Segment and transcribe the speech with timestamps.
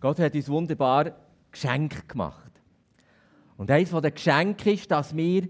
[0.00, 1.12] Gott hat uns wunderbar
[1.50, 2.52] Geschenk gemacht.
[3.56, 5.48] Und eines der Geschenke ist, dass wir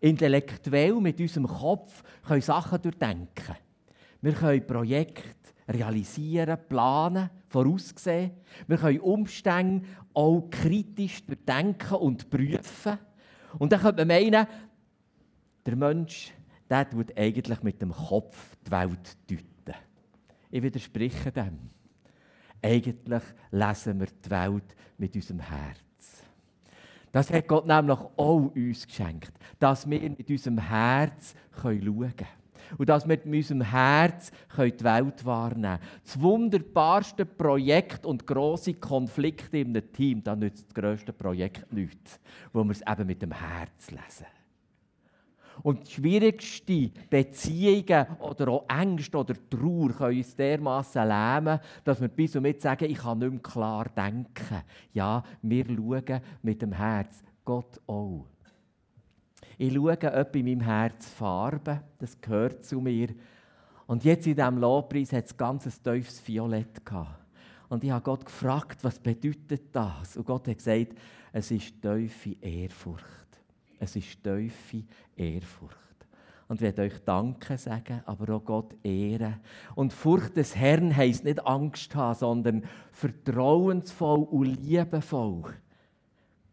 [0.00, 3.58] intellektuell mit unserem Kopf können Sachen durchdenken können.
[4.20, 8.32] Wir können Projekte realisieren, planen, voraussehen.
[8.66, 12.98] Wir können Umstände auch kritisch durchdenken und prüfen.
[13.58, 14.46] Und dann könnte man meinen,
[15.64, 16.32] der Mensch
[16.68, 19.78] der tut eigentlich mit dem Kopf die Welt deuten.
[20.50, 21.70] Ich widerspreche dem.
[22.62, 25.78] Eigentlich lesen wir die Welt mit unserem Herz.
[27.12, 32.28] Das hat Gott nämlich auch uns geschenkt, dass wir mit unserem Herz schauen können.
[32.76, 36.00] Und dass wir mit unserem Herz die Welt wahrnehmen können.
[36.04, 42.20] Das wunderbarste Projekt und grosse Konflikte in einem Team, da nützt das grösste Projekt nichts,
[42.52, 44.26] wo wir es eben mit dem Herz lesen.
[45.62, 52.08] Und die schwierigsten Beziehungen oder auch Ängste oder Trauer können uns dermassen lähmen, dass wir
[52.08, 54.62] bis und mit sagen, ich kann nicht mehr klar denken.
[54.92, 57.22] Ja, wir schauen mit dem Herz.
[57.44, 58.26] Gott auch.
[59.56, 63.08] Ich schaue ob in meinem Herz Farbe, das gehört zu mir.
[63.86, 67.24] Und jetzt in diesem Lobpreis hat es ganz ein tiefes Violett gehabt.
[67.68, 70.16] Und ich habe Gott gefragt, was bedeutet das?
[70.16, 70.94] Und Gott hat gesagt,
[71.32, 73.37] es ist tiefe Ehrfurcht.
[73.78, 74.84] Es ist tiefe
[75.16, 75.76] Ehrfurcht.
[76.48, 79.36] Und ich werde euch Danke sagen, aber auch Gott ehren.
[79.74, 85.54] Und Furcht des Herrn heisst nicht Angst haben, sondern vertrauensvoll und liebevoll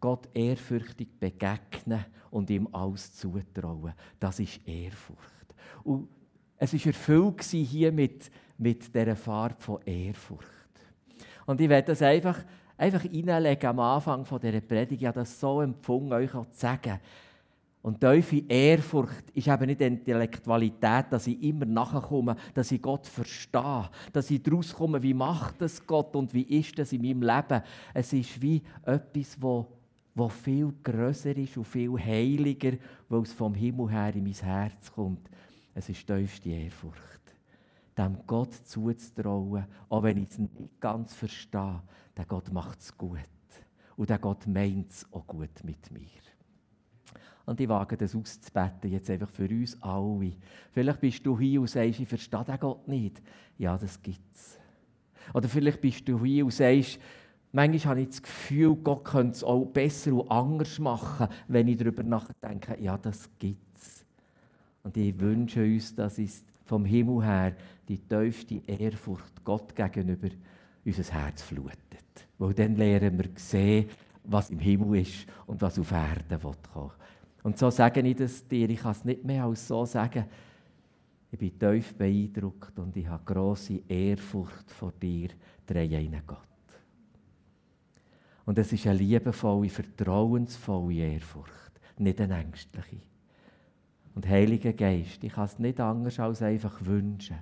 [0.02, 3.94] Gott ehrfürchtig begegnen und ihm alles zutrauen.
[4.20, 5.56] Das ist Ehrfurcht.
[5.84, 6.10] Und
[6.58, 10.50] es war erfüllt hier mit, mit dieser Farbe von Ehrfurcht.
[11.46, 12.44] Und ich werde das einfach
[12.78, 15.02] einfach reinlegen am Anfang dieser Predigt.
[15.02, 17.00] Ich habe das so empfunden, euch auch zu sagen.
[17.86, 23.90] Und tiefe Ehrfurcht ist eben nicht Intellektualität, dass ich immer nachkomme, dass ich Gott verstehe,
[24.12, 27.62] dass ich daraus komme, wie macht es Gott und wie ist das in meinem Leben.
[27.94, 29.68] Es ist wie etwas, wo,
[30.16, 32.72] wo viel grösser ist und viel heiliger,
[33.08, 35.30] weil es vom Himmel her in mein Herz kommt.
[35.76, 37.25] Es ist tiefste Ehrfurcht.
[37.98, 41.82] Dem Gott zuzutrauen, auch wenn ich es nicht ganz verstehe,
[42.18, 43.20] der Gott macht es gut.
[43.96, 46.02] Und der Gott meint es auch gut mit mir.
[47.46, 50.34] Und ich wage das auszubeten, jetzt einfach für uns alle.
[50.72, 53.22] Vielleicht bist du hier und sagst, ich verstehe den Gott nicht.
[53.58, 54.60] Ja, das gibt es.
[55.34, 57.00] Oder vielleicht bist du hier und sagst,
[57.52, 61.78] manchmal habe ich das Gefühl, Gott könnte es auch besser und anders machen, wenn ich
[61.78, 62.78] darüber nachdenke.
[62.82, 64.06] Ja, das gibt es.
[64.84, 67.56] Und ich wünsche uns, dass es vom Himmel her
[67.88, 70.30] die tiefste Ehrfurcht Gott gegenüber
[70.84, 72.28] unser Herz flutet.
[72.38, 73.90] Weil dann lernen wir sehen,
[74.24, 76.92] was im Himmel ist und was auf Erden kommen
[77.44, 80.26] Und so sage ich das dir, ich kann es nicht mehr als so sagen.
[81.32, 85.30] Ich bin tief beeindruckt und ich habe grosse Ehrfurcht vor dir,
[85.66, 86.40] dreieinen Gott.
[88.46, 93.02] Und es ist eine liebevolle, vertrauensvolle Ehrfurcht, nicht eine ängstliche.
[94.16, 97.38] Und Heiliger Geist, ich kann es nicht anders als einfach wünschen,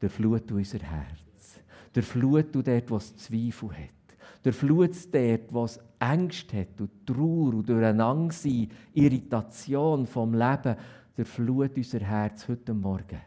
[0.00, 1.60] durchflut unser Herz.
[1.92, 4.16] Durchflut du dort, wo es Zweifel hat.
[4.42, 10.76] Durchflut es dort, wo es Ängste hat und Trauer und Durcheinandersein, Irritation vom Leben.
[11.14, 13.20] Durchflut unser Herz heute Morgen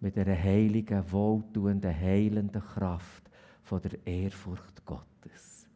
[0.00, 3.30] mit einer heiligen, wohltuenden, heilenden Kraft
[3.62, 5.68] von der Ehrfurcht Gottes.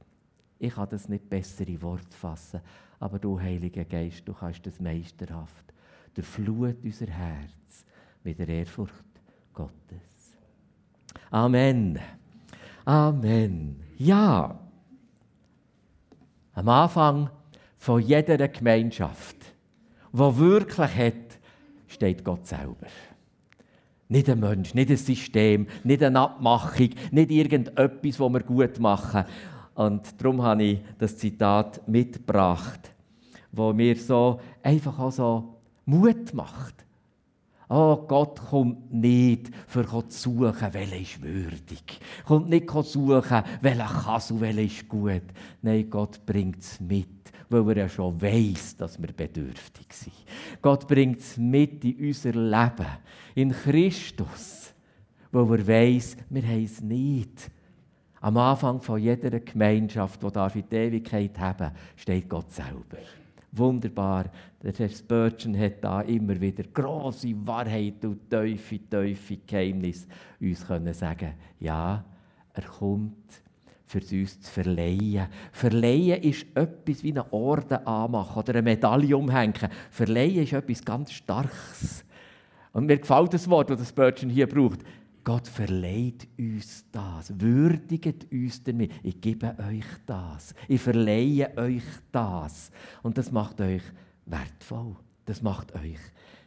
[0.58, 2.60] Ich kann das nicht besser in Wort fassen,
[3.00, 5.72] aber du, Heiliger Geist, du kannst das meisterhaft.
[6.14, 7.84] Durchflut unser Herz
[8.24, 8.92] mit der Ehrfurcht
[9.52, 10.36] Gottes.
[11.30, 11.98] Amen.
[12.84, 13.80] Amen.
[13.98, 14.58] Ja.
[16.54, 17.30] Am Anfang
[17.76, 19.36] von jeder Gemeinschaft,
[20.10, 21.38] wo wirklich hat,
[21.86, 22.86] steht Gott selber.
[24.08, 29.24] Nicht ein Mensch, nicht ein System, nicht eine Abmachung, nicht irgendetwas, was wir gut machen.
[29.78, 32.90] Und darum habe ich das Zitat mitgebracht,
[33.52, 35.54] wo mir so einfach auch so
[35.86, 36.84] Mut macht.
[37.68, 42.00] Oh, Gott kommt nicht, für zu suchen, welcher ist würdig.
[42.26, 45.22] Kommt nicht zu suchen, welcher kann und welcher ist gut.
[45.62, 50.12] Nein, Gott bringt es mit, weil er ja schon weiß, dass wir bedürftig sind.
[50.60, 52.86] Gott bringt es mit in unser Leben,
[53.36, 54.74] in Christus,
[55.30, 57.48] weil er weiß, wir haben es nicht.
[58.20, 62.98] Am Anfang von jeder Gemeinschaft, die in die Ewigkeit haben steht Gott selber.
[63.52, 64.26] Wunderbar.
[64.62, 70.06] Der Herr Spurgeon hat da immer wieder große Wahrheit und tiefe, tiefe Geheimnis
[70.40, 71.32] uns können sagen.
[71.60, 72.04] Ja,
[72.52, 73.42] er kommt
[73.86, 75.28] für uns zu verleihen.
[75.52, 79.68] Verleihen ist etwas wie eine Orden anmachen oder eine Medaille umhängen.
[79.90, 82.04] Verleihen ist etwas ganz Starkes.
[82.72, 84.80] Und mir gefällt das Wort, das Spurgeon hier braucht.
[85.28, 88.90] Gott verleiht uns das, würdigt uns damit.
[89.02, 92.70] Ich gebe euch das, ich verleihe euch das.
[93.02, 93.82] Und das macht euch
[94.24, 94.96] wertvoll,
[95.26, 95.98] das macht euch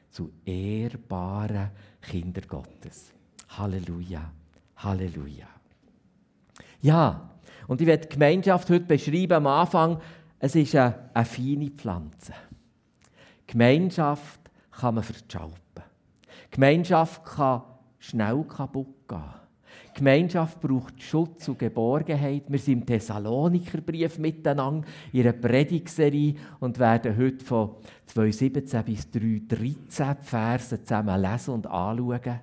[0.10, 1.70] zu ehrbaren
[2.02, 3.14] Kinder Gottes.
[3.50, 4.32] Halleluja,
[4.78, 5.48] Halleluja.
[6.82, 7.30] Ja,
[7.68, 10.02] und ich werde die Gemeinschaft heute beschreiben am Anfang.
[10.40, 12.34] Es ist eine, eine feine Pflanze.
[13.46, 14.42] Gemeinschaft
[14.72, 15.84] kann man verschalpen.
[16.50, 17.62] Gemeinschaft kann
[18.02, 19.22] schnell kaputt gehen.
[19.90, 22.44] Die Gemeinschaft braucht Schutz und Geborgenheit.
[22.48, 27.76] Wir sind im Thessalonikerbrief miteinander in einer Predigserie und werden heute von
[28.14, 32.40] 2,17 bis 3,13 Verse zusammen lesen und anschauen.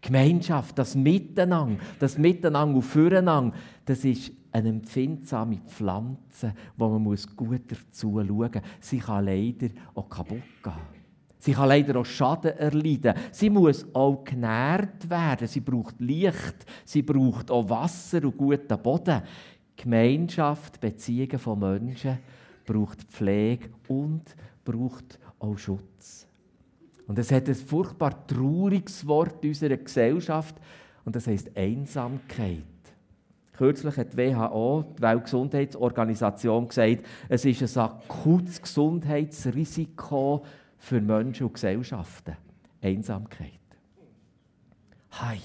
[0.00, 7.62] Gemeinschaft, das Miteinander, das Miteinander und Füreinander, das ist eine empfindsame Pflanze, wo man gut
[7.70, 8.50] dazu schauen muss.
[8.80, 10.99] Sie kann leider auch kaputt gehen.
[11.40, 13.14] Sie kann leider auch Schaden erleiden.
[13.32, 15.48] Sie muss auch genährt werden.
[15.48, 19.22] Sie braucht Licht, sie braucht auch Wasser und guten Boden.
[19.74, 22.18] Gemeinschaft, Beziehungen von Menschen
[22.66, 26.26] braucht Pflege und braucht auch Schutz.
[27.06, 30.54] Und es hat ein furchtbar trauriges Wort in unserer Gesellschaft
[31.06, 32.64] und das heißt Einsamkeit.
[33.56, 40.44] Kürzlich hat die WHO, die Weltgesundheitsorganisation, gesagt, es ist ein akutes Gesundheitsrisiko
[40.80, 42.36] für Menschen und Gesellschaften.
[42.82, 43.60] Einsamkeit.
[45.12, 45.38] Hi.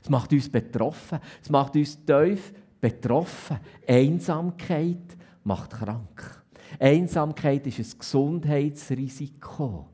[0.00, 1.18] Es macht uns betroffen.
[1.42, 3.58] Es macht uns tief betroffen.
[3.86, 6.44] Einsamkeit macht krank.
[6.78, 9.86] Einsamkeit ist ein Gesundheitsrisiko.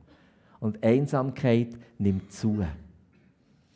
[0.59, 2.63] Und Einsamkeit nimmt zu.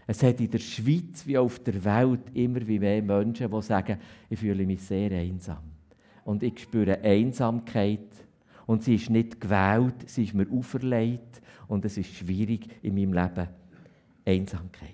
[0.06, 3.98] Es hat in der Schweiz wie auf der Welt immer wie mehr Menschen, die sagen,
[4.30, 5.64] ich fühle mich sehr einsam.
[6.26, 8.08] Und ich spüre Einsamkeit
[8.66, 13.14] und sie ist nicht gewählt, sie ist mir auferlegt und es ist schwierig in meinem
[13.14, 13.48] Leben.
[14.26, 14.90] Einsamkeit.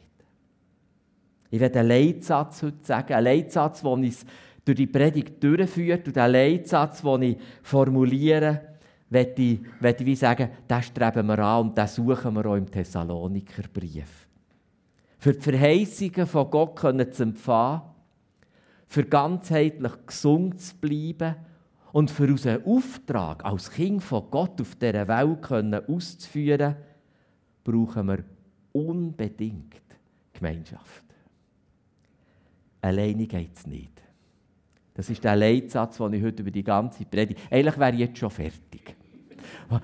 [1.51, 4.25] Ich werde einen Leitsatz heute sagen, einen Leitsatz, der uns
[4.65, 8.61] durch die Predigt durchführt und einen Leitsatz, den ich formuliere,
[9.09, 12.69] werde ich, werde ich sagen, den streben wir an und den suchen wir auch im
[12.69, 14.27] Thessalonikerbrief.
[15.17, 16.79] Für die Verheißungen von Gott
[17.13, 17.81] zu empfangen,
[18.87, 21.35] für ganzheitlich gesund zu bleiben
[21.91, 26.75] und für unseren Auftrag als Kind von Gott auf dieser Welt auszuführen,
[27.63, 28.23] brauchen wir
[28.71, 29.81] unbedingt
[30.33, 31.03] Gemeinschaft.
[32.81, 34.01] Alleine geht es nicht.
[34.93, 37.39] Das ist der Leitsatz, den ich heute über die ganze Predigt.
[37.49, 38.95] Eigentlich wäre ich jetzt schon fertig.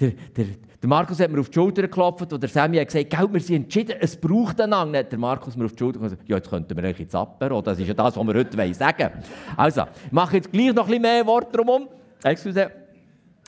[0.00, 0.46] der, der,
[0.80, 3.40] der Markus hat mir auf die Schulter geklopft und der Sammy hat gesagt, Gell, wir
[3.40, 4.92] sind entschieden, es braucht einen Lang.
[4.92, 7.80] Der Markus mir auf die Schulter gesagt, ja, jetzt könnten wir eigentlich ins Apero, das
[7.80, 9.24] ist ja das, was wir heute sagen wollen.
[9.56, 11.88] Also, ich mache jetzt gleich noch ein bisschen mehr Worte drumherum.
[12.22, 12.70] Excuse.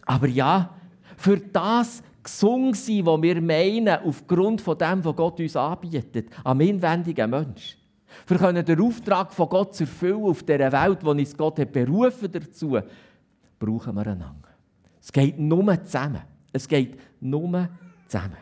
[0.06, 0.70] Aber ja,
[1.16, 6.60] für das gesungen sein, was wir meinen, aufgrund von dem, was Gott uns anbietet, am
[6.60, 7.76] inwendigen Mensch.
[8.26, 11.72] Für können den Auftrag von Gott zu erfüllen auf dieser Welt, wo uns Gott hat
[11.72, 12.78] berufen dazu,
[13.58, 14.48] brauchen wir einander.
[15.00, 16.22] Es geht nur zusammen.
[16.52, 17.68] Es geht nur
[18.06, 18.36] zusammen.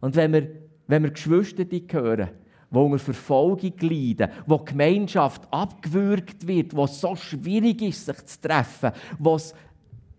[0.00, 0.48] Und wenn wir,
[0.86, 2.30] wenn wir Geschwister hören,
[2.70, 8.24] wo unter Verfolgung leiden, wo die Gemeinschaft abgewürgt wird, wo es so schwierig ist, sich
[8.26, 9.54] zu treffen, wo es,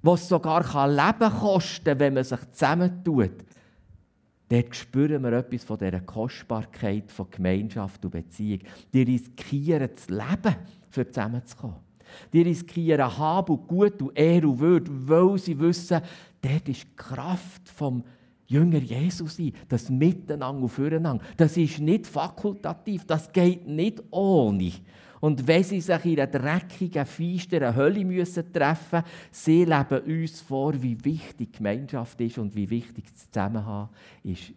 [0.02, 3.46] wo es sogar Leben kosten kann, wenn man sich zusammentut,
[4.50, 8.62] dort spüren wir etwas von dieser Kostbarkeit von Gemeinschaft und Beziehung.
[8.94, 10.56] Die riskieren das Leben,
[10.96, 11.89] um zusammenzukommen.
[12.34, 16.02] Die riskieren Hab und Gut und Ehre und Würde, weil sie wissen,
[16.42, 18.04] dort ist die Kraft vom
[18.48, 21.24] Jünger Jesus sein, das Miteinander und Füreinander.
[21.38, 24.72] Das ist nicht fakultativ, das geht nicht ohne.
[25.20, 30.42] Und wenn sie sich in einer dreckigen, feisteren Hölle müssen treffen müssen, sie leben uns
[30.42, 33.90] vor, wie wichtig Gemeinschaft ist und wie wichtig das Zusammenhang
[34.24, 34.54] ist.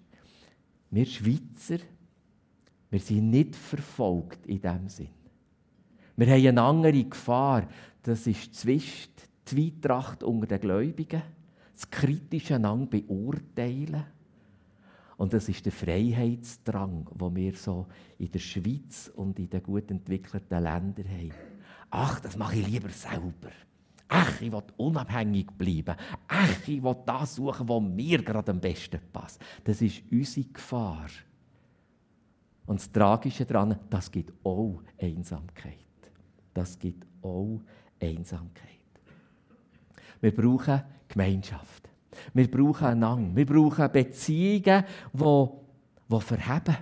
[0.91, 1.83] Wir Schweizer,
[2.91, 5.22] wir sind nicht verfolgt in diesem Sinn.
[6.17, 7.67] Wir haben eine andere Gefahr.
[8.03, 11.23] Das ist Zwist, die Zweitracht unter den Gläubigen,
[11.75, 14.05] das kritische Einander beurteilen.
[15.17, 17.87] Und das ist der Freiheitsdrang, den wir so
[18.19, 21.33] in der Schweiz und in den gut entwickelten Ländern haben.
[21.91, 23.51] Ach, das mache ich lieber selber.
[24.09, 25.97] Ach, ich will unabhängig bleiben.
[26.29, 29.41] Ach, ich will das suchen, was mir gerade am besten passt.
[29.65, 31.09] Das ist unsere Gefahr.
[32.67, 35.82] Und das Tragische daran, das gibt auch Einsamkeit
[36.55, 37.61] das gibt auch
[38.01, 38.69] Einsamkeit.
[40.21, 41.89] Wir brauchen Gemeinschaft.
[42.35, 43.37] Wir brauchen einander.
[43.37, 45.47] Wir brauchen Beziehungen, die,
[46.09, 46.77] die verheben.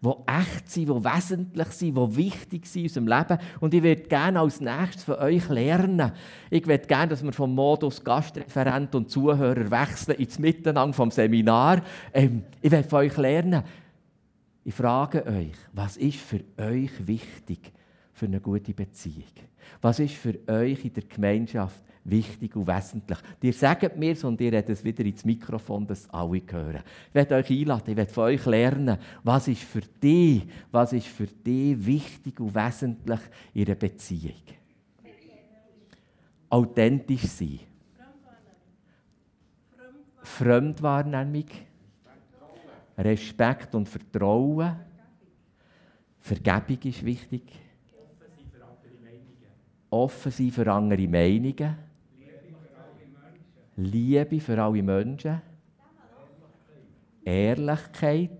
[0.00, 3.38] die echt sind, die wesentlich sind, die wichtig sind in unserem Leben.
[3.60, 6.12] Und ich würde gerne als nächstes von euch lernen.
[6.50, 11.82] Ich würde gerne, dass wir vom Modus Gastreferent und Zuhörer wechseln ins Miteinander vom Seminar.
[12.12, 13.64] Ähm, ich werde von euch lernen.
[14.64, 17.72] Ich frage euch, was ist für euch wichtig
[18.18, 19.24] für eine gute Beziehung?
[19.80, 23.18] Was ist für euch in der Gemeinschaft wichtig und wesentlich.
[23.42, 26.82] Ihr sagt mir es und ihr redet es wieder ins Mikrofon, dass alle hören.
[27.08, 31.06] Ich werde euch einladen, ich werde von euch lernen, was ist für dich, was ist
[31.06, 33.20] für dich wichtig und wesentlich
[33.54, 34.42] in einer Beziehung.
[36.50, 37.60] Authentisch sein.
[40.22, 41.46] Fremdwahrnehmung.
[42.96, 44.76] Respekt und Vertrauen.
[46.20, 47.42] Vergebung ist wichtig.
[49.90, 51.76] Offen sein für andere Meinungen.
[53.76, 55.40] Liebe für alle Menschen,
[57.24, 58.30] Ehrlichkeit,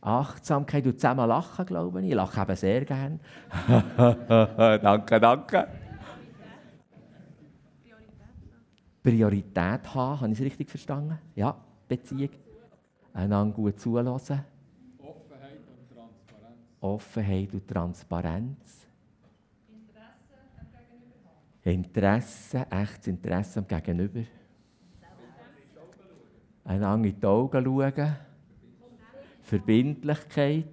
[0.00, 2.08] Achtsamkeit und zusammen lachen, glaube ich.
[2.08, 3.20] Ich lache eben sehr gern.
[4.82, 5.68] danke, danke.
[9.02, 11.18] Priorität haben, habe ich es richtig verstanden?
[11.34, 11.56] Ja,
[11.88, 12.30] Beziehung.
[13.14, 14.44] Einander gut zulassen.
[14.98, 16.58] Offenheit und Transparenz.
[16.80, 18.77] Offenheit und Transparenz.
[21.72, 24.20] Interesse, echtes Interesse am Gegenüber.
[26.64, 28.16] Einander in die Augen schauen.
[29.42, 30.66] Verbindlichkeit.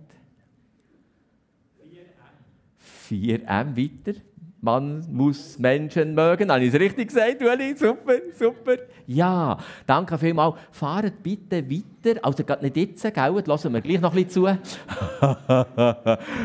[3.10, 4.20] 4M weiter.
[4.62, 6.52] Man muss Menschen mögen.
[6.52, 7.75] Habe ich es richtig gesagt, Ueli?
[7.75, 8.78] Super, super.
[9.06, 10.56] Ja, danke vielmals.
[10.72, 12.20] Fahrt bitte weiter.
[12.24, 13.44] Also gerade nicht jetzt, gell?
[13.46, 14.48] Lassen wir gleich noch ein bisschen zu.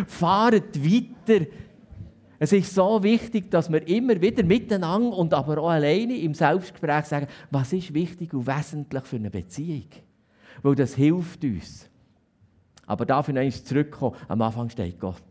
[0.07, 1.47] Fahrt weiter
[2.42, 7.04] es ist so wichtig, dass wir immer wieder miteinander und aber auch alleine im Selbstgespräch
[7.04, 9.85] sagen, was ist wichtig und wesentlich für eine Beziehung.
[10.62, 11.87] Weil das hilft uns.
[12.87, 15.23] Aber dafür noch zurückkommen, am Anfang steht Gott.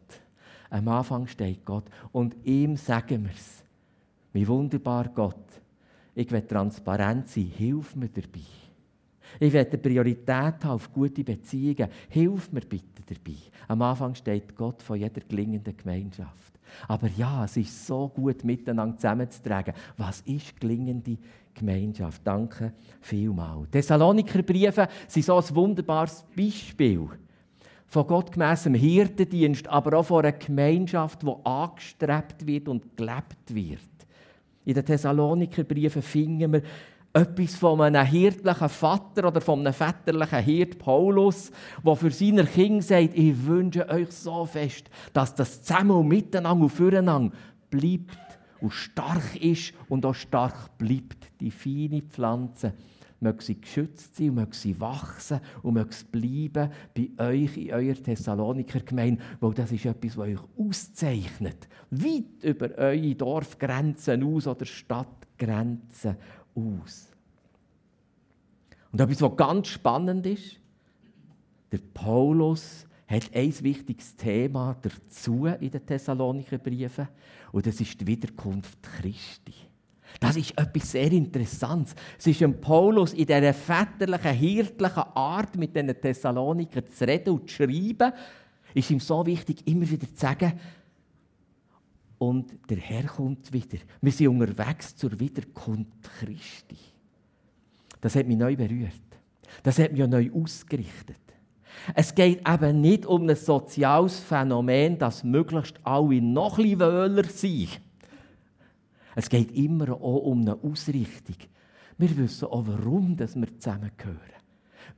[0.70, 1.86] Am Anfang steht Gott.
[2.12, 3.64] Und ihm sagen wir es.
[4.32, 5.36] Wie wunderbar Gott.
[6.14, 7.52] Ich will transparent sein.
[7.58, 8.46] Hilf mir dabei.
[9.40, 10.30] Ich will eine Priorität
[10.64, 11.90] haben auf gute Beziehungen.
[12.10, 13.38] Hilf mir bitte dabei.
[13.68, 16.59] Am Anfang steht Gott von jeder gelingenden Gemeinschaft.
[16.88, 19.74] Aber ja, es ist so gut, miteinander zusammenzutragen.
[19.98, 21.18] Was ist gelingende
[21.54, 22.22] Gemeinschaft?
[22.24, 23.70] Danke vielmals.
[23.72, 27.08] Thessaloniker Briefe sind so ein wunderbares Beispiel
[27.88, 33.80] von gottgemässem Hirtendienst, aber auch von einer Gemeinschaft, die angestrebt wird und gelebt wird.
[34.66, 36.62] In den Thessaloniker Briefen finden wir
[37.14, 41.52] etwas von einem hirtlichen Vater oder von einem väterlichen Hirt Paulus,
[41.84, 46.64] der für seine Kinder sagt, ich wünsche euch so fest, dass das zusammen und miteinander
[46.64, 47.36] und füreinander
[47.70, 48.18] bleibt
[48.62, 51.32] und stark ist und auch stark bleibt.
[51.40, 52.74] Die feine Pflanze
[53.22, 57.74] möge sie geschützt sein und möge sie wachsen und möge es bleiben bei euch in
[57.74, 61.68] eurer Thessaloniker Gemeinde, weil das ist etwas, was euch auszeichnet.
[61.92, 66.16] Weit über eure Dorfgrenzen aus oder Stadtgrenzen
[66.60, 67.10] aus.
[68.92, 70.58] Und etwas, was ganz spannend ist,
[71.72, 77.08] der Paulus hat ein wichtiges Thema dazu in den Thessalonicher Briefen
[77.52, 79.54] und das ist die Wiederkunft Christi.
[80.20, 81.96] Das ist etwas sehr Interessantes.
[82.18, 87.50] Es ist dem Paulus in dieser väterlichen, hirtlichen Art, mit den Thessalonikern zu reden und
[87.50, 88.12] zu schreiben,
[88.74, 90.54] ist ihm so wichtig, immer wieder zu sagen,
[92.20, 93.80] und der Herr kommt wieder.
[94.02, 96.78] Wir sind unterwegs zur Wiederkunft Christi.
[98.02, 98.94] Das hat mich neu berührt.
[99.64, 101.18] Das hat mich neu ausgerichtet.
[101.96, 107.82] Es geht eben nicht um ein soziales Phänomen, dass möglichst alle noch ein wöhler sind.
[109.16, 111.36] Es geht immer auch um eine Ausrichtung.
[111.98, 114.39] Wir wissen auch, warum wir zusammengehören.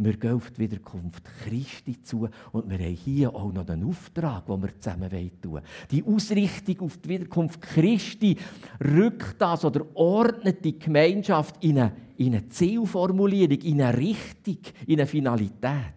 [0.04, 4.48] Wir gehen auf die Wiederkunft Christi zu und wir haben hier auch noch einen Auftrag,
[4.48, 5.64] den wir zusammen tun wollen.
[5.92, 8.36] Die Ausrichtung auf die Wiederkunft Christi
[8.84, 15.00] rückt das oder ordnet die Gemeinschaft in eine, in eine Zielformulierung, in eine Richtung, in
[15.00, 15.94] eine Finalität.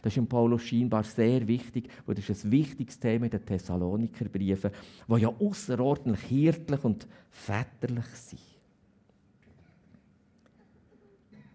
[0.00, 3.44] Das ist im Paulus scheinbar sehr wichtig, weil das ist ein wichtiges Thema in den
[3.44, 4.70] Thessaloniker Briefen,
[5.06, 8.40] die ja außerordentlich hirtlich und väterlich sind.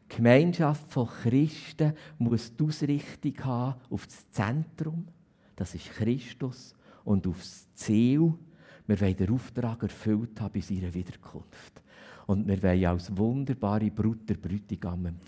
[0.06, 5.08] Die Gemeinschaft von Christen muss die Ausrichtung haben auf das Zentrum,
[5.56, 8.34] das ist Christus, und auf das Ziel,
[8.88, 11.84] wir wollen den Auftrag erfüllt haben bei seiner Wiederkunft.
[12.26, 15.20] Und wir wollen als wunderbare Brut empfangen.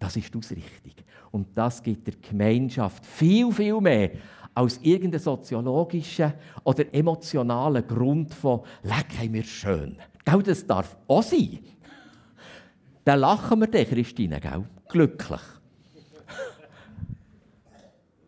[0.00, 1.04] Das ist die Ausrichtung.
[1.30, 4.10] Und das gibt der Gemeinschaft viel, viel mehr
[4.54, 6.32] als irgendeinen soziologischen
[6.64, 9.96] oder emotionalen Grund von «Leck, haben wir schön».
[10.24, 11.60] Das darf auch sein.
[13.04, 14.64] Dann lachen wir dann, Christine, gell?
[14.88, 15.40] Glücklich.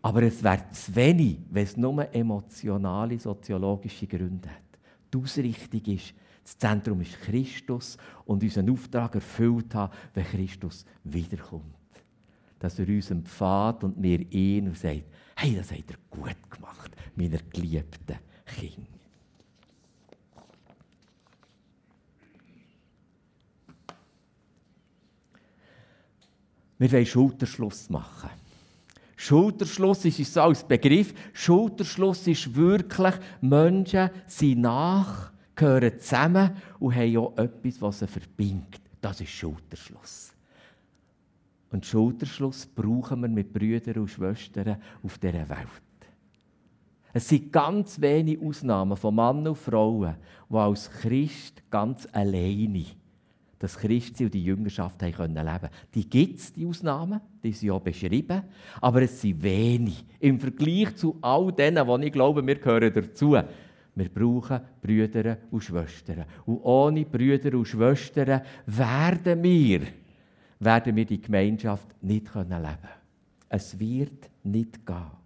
[0.02, 4.62] Aber es wäre zu wenig, wenn es nur emotionale, soziologische Gründe hat.
[5.12, 6.14] Die Ausrichtung ist,
[6.44, 11.64] das Zentrum ist Christus und unseren Auftrag erfüllt haben, wenn Christus wiederkommt.
[12.60, 16.92] Dass er uns empfahrt und mir ihn und sagt, hey, das habt ihr gut gemacht,
[17.16, 18.95] meine geliebten Kinder.
[26.78, 28.30] Wir wollen Schulterschluss machen.
[29.16, 31.14] Schulterschluss ist so als Begriff.
[31.32, 38.80] Schulterschluss ist wirklich, Menschen sind nach, gehören zusammen und haben auch etwas, was sie verbindet.
[39.00, 40.32] Das ist Schulterschluss.
[41.70, 45.68] Und Schulterschluss brauchen wir mit Brüdern und Schwestern auf dieser Welt.
[47.12, 50.16] Es sind ganz wenige Ausnahmen von Männern und Frauen,
[50.50, 52.84] die als Christ ganz alleine
[53.58, 57.78] das Christsein und die Jüngerschaft haben können Die gibt es, die Ausnahmen, die sind ja
[57.78, 58.42] beschrieben,
[58.80, 60.04] aber es sind wenig.
[60.20, 63.36] Im Vergleich zu all denen, die ich glaube, wir gehören dazu.
[63.94, 66.26] Wir brauchen Brüder und Schwestern.
[66.44, 69.80] Und ohne Brüder und Schwestern werden wir,
[70.60, 72.78] werden wir die Gemeinschaft nicht leben können.
[73.48, 75.25] Es wird nicht gehen.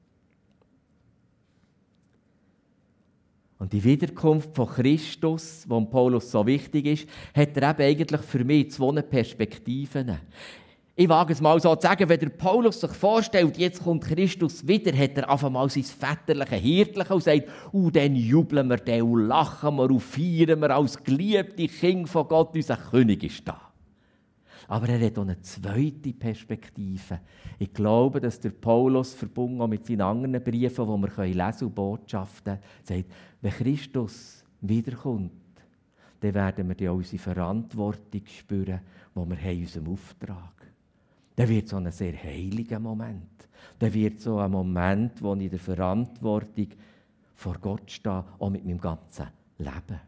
[3.61, 8.43] Und die Wiederkunft von Christus, die Paulus so wichtig ist, hat er eben eigentlich für
[8.43, 10.19] mich zwei Perspektiven.
[10.97, 14.67] Ich wage es mal so zu sagen, wenn der Paulus sich vorstellt, jetzt kommt Christus
[14.67, 19.02] wieder, hat er einfach mal sein väterliche Hirtliche und sagt, uh, dann jubeln wir dann
[19.02, 23.69] und lachen wir und feiern wir als geliebte Kind von Gott, unser König ist da.
[24.70, 27.18] Aber er hat auch eine zweite Perspektive.
[27.58, 32.56] Ich glaube, dass der Paulus verbunden mit seinen anderen Briefen, die wir lesen und Botschaften,
[32.84, 33.04] sagt,
[33.40, 35.32] wenn Christus wiederkommt,
[36.20, 38.80] dann werden wir dann unsere Verantwortung spüren,
[39.12, 40.74] die wir haben in unserem Auftrag haben.
[41.34, 43.48] Dann wird so ein sehr heiliger Moment.
[43.76, 46.68] Dann wird so ein Moment, wo ich in der Verantwortung
[47.34, 49.26] vor Gott stehe, auch mit meinem ganzen
[49.58, 50.00] Leben.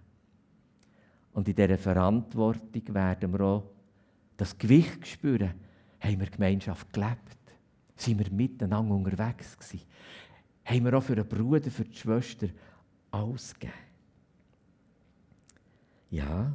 [1.32, 3.71] Und in dieser Verantwortung werden wir auch
[4.42, 5.54] das Gewicht spüren,
[6.00, 7.36] haben wir Gemeinschaft gelebt?
[7.94, 9.86] Sind wir miteinander unterwegs gewesen?
[10.64, 12.48] Haben wir auch für den Bruder, für die Schwester
[13.12, 13.72] ausgegeben?
[16.10, 16.52] Ja,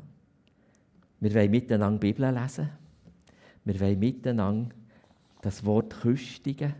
[1.22, 2.70] wir wollen miteinander Bibel lesen.
[3.64, 4.76] Wir wollen miteinander
[5.42, 6.74] das Wort küstigen.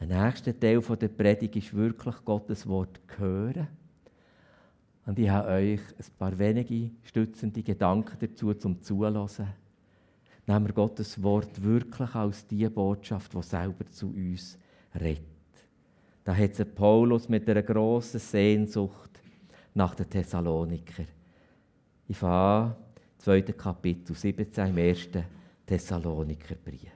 [0.00, 3.68] Der nächste Teil der Predigt ist wirklich Gottes Wort hören.
[5.06, 9.61] Und ich habe euch ein paar wenige stützende Gedanken dazu zum Zuhören.
[10.46, 14.58] Nehmen wir Gottes Wort wirklich als die Botschaft, die selber zu uns
[15.00, 15.22] redet.
[16.24, 19.10] Da hat sich Paulus mit einer grossen Sehnsucht
[19.74, 21.04] nach den Thessaloniker.
[22.08, 22.76] Ich fange
[23.18, 25.24] zweite Kapitel 17 im ersten
[25.66, 26.90] Thessalonikerbrief.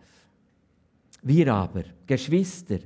[1.22, 2.78] Wir aber, Geschwister,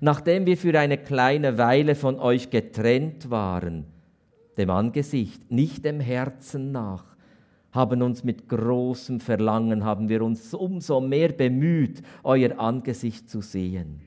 [0.00, 3.86] nachdem wir für eine kleine Weile von euch getrennt waren,
[4.56, 7.07] dem Angesicht, nicht dem Herzen nach,
[7.78, 14.00] haben uns mit großem Verlangen, haben wir uns umso mehr bemüht, euer Angesicht zu sehen.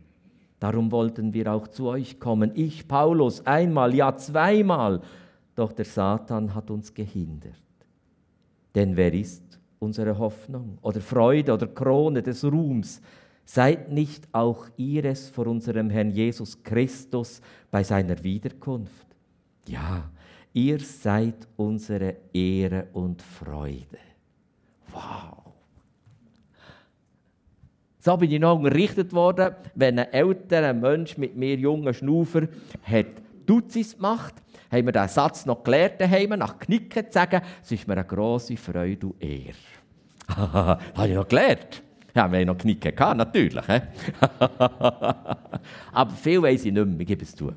[0.59, 5.01] Darum wollten wir auch zu euch kommen, ich, Paulus, einmal, ja zweimal,
[5.55, 7.55] doch der Satan hat uns gehindert.
[8.75, 13.01] Denn wer ist unsere Hoffnung oder Freude oder Krone des Ruhms?
[13.45, 19.07] Seid nicht auch ihr es vor unserem Herrn Jesus Christus bei seiner Wiederkunft?
[19.65, 20.11] Ja,
[20.53, 23.97] Ihr seid unsere Ehre und Freude.
[24.91, 25.53] Wow.
[27.99, 32.47] So bin ich noch unterrichtet worden, wenn ein älterer Mensch mit mir jungen Schnufer
[32.83, 33.05] hat
[33.45, 34.33] Duzis gemacht,
[34.71, 38.05] haben wir diesen Satz noch gelernt daheim, nach Knicken zu sagen, es ist mir eine
[38.05, 39.53] grosse Freude und Ehre.
[40.27, 41.83] habe ich noch gelernt.
[42.15, 43.65] Ja, wir haben noch Knicken gehabt, natürlich.
[45.93, 47.53] Aber viel weiß ich nicht mehr, ich gebe es zu.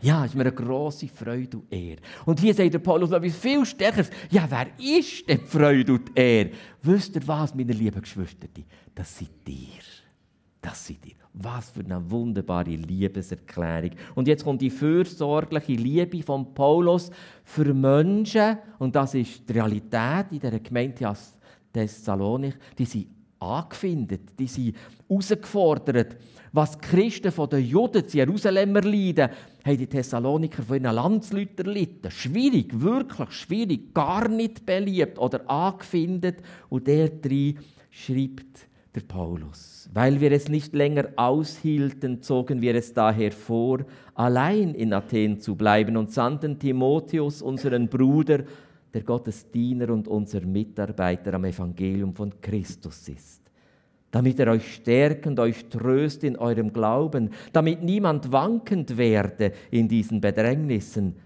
[0.00, 2.00] Ja, ist mir eine grosse Freude und Ehre.
[2.24, 4.10] Und hier sagt der Paulus noch etwas viel Stärkeres.
[4.30, 6.50] Ja, wer ist denn die Freude und die Ehre?
[6.82, 8.46] Wisst ihr was, meine lieben Geschwister?
[8.94, 9.82] Das seid ihr.
[10.60, 11.14] Das seid ihr.
[11.32, 13.90] Was für eine wunderbare Liebeserklärung.
[14.14, 17.10] Und jetzt kommt die fürsorgliche Liebe von Paulus
[17.44, 18.58] für Menschen.
[18.78, 21.14] Und das ist die Realität in dieser Gemeinde
[21.72, 22.56] Thessalonik.
[22.76, 23.08] Die sind
[23.38, 24.76] angefindet, die sind
[25.08, 26.16] herausgefordert.
[26.52, 29.30] Was die Christen von den Juden zu Jerusalem erleiden,
[29.68, 32.10] haben die Thessaloniker von ihren Landsleuten erlitten.
[32.10, 36.42] Schwierig, wirklich schwierig, gar nicht beliebt oder angefindet.
[36.68, 37.58] Und der drin
[37.90, 39.88] schreibt der Paulus.
[39.92, 45.54] Weil wir es nicht länger aushielten, zogen wir es daher vor, allein in Athen zu
[45.54, 48.44] bleiben und sandten Timotheus, unseren Bruder,
[48.92, 53.47] der Gottes Diener und unser Mitarbeiter am Evangelium von Christus ist.
[54.10, 59.88] Damit er euch stärkt und euch tröst in eurem Glauben, damit niemand wankend werde in
[59.88, 61.16] diesen Bedrängnissen,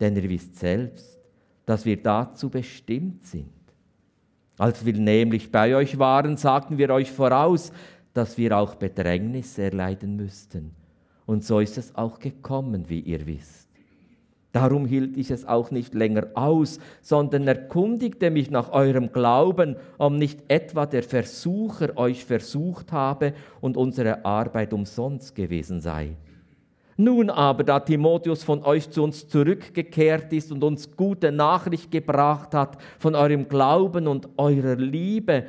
[0.00, 1.18] denn ihr wisst selbst,
[1.64, 3.48] dass wir dazu bestimmt sind.
[4.58, 7.72] Als wir nämlich bei euch waren, sagten wir euch voraus,
[8.12, 10.72] dass wir auch Bedrängnisse erleiden müssten.
[11.26, 13.67] Und so ist es auch gekommen, wie ihr wisst.
[14.52, 20.14] Darum hielt ich es auch nicht länger aus, sondern erkundigte mich nach eurem Glauben, ob
[20.14, 26.16] nicht etwa der Versucher euch versucht habe und unsere Arbeit umsonst gewesen sei.
[26.96, 32.54] Nun aber, da Timotheus von euch zu uns zurückgekehrt ist und uns gute Nachricht gebracht
[32.54, 35.44] hat von eurem Glauben und eurer Liebe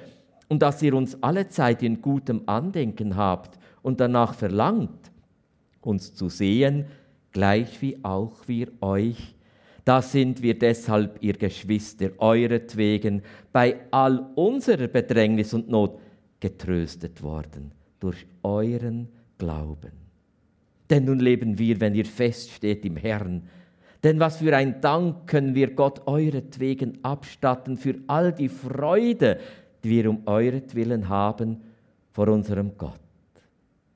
[0.47, 5.11] und dass ihr uns alle Zeit in gutem Andenken habt und danach verlangt,
[5.81, 6.85] uns zu sehen,
[7.31, 9.35] gleich wie auch wir euch.
[9.85, 15.99] Da sind wir deshalb, ihr Geschwister, euretwegen bei all unserer Bedrängnis und Not
[16.39, 19.91] getröstet worden durch euren Glauben.
[20.89, 23.43] Denn nun leben wir, wenn ihr feststeht im Herrn.
[24.03, 29.39] Denn was für ein Dank können wir Gott euretwegen abstatten für all die Freude,
[29.83, 31.61] die wir um euretwillen haben
[32.11, 32.99] vor unserem Gott.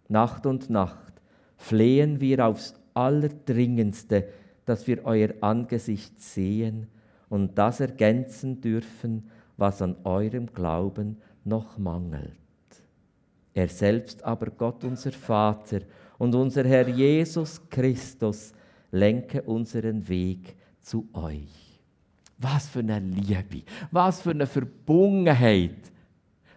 [0.07, 1.13] Nacht und Nacht
[1.57, 4.27] flehen wir aufs Allerdringendste,
[4.65, 6.88] dass wir euer Angesicht sehen
[7.29, 12.32] und das ergänzen dürfen, was an eurem Glauben noch mangelt.
[13.53, 15.82] Er selbst aber, Gott unser Vater
[16.17, 18.53] und unser Herr Jesus Christus,
[18.91, 21.79] lenke unseren Weg zu euch.
[22.38, 25.92] Was für eine Liebe, was für eine Verbundenheit.